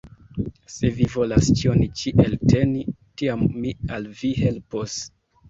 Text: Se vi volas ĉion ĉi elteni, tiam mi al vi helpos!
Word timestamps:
Se 0.75 0.87
vi 0.95 1.05
volas 1.15 1.49
ĉion 1.59 1.83
ĉi 1.99 2.13
elteni, 2.25 2.81
tiam 3.23 3.45
mi 3.59 3.75
al 3.99 4.11
vi 4.25 4.35
helpos! 4.41 4.99